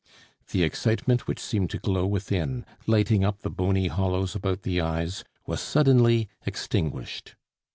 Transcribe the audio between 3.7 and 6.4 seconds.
hollows about the eyes, was suddenly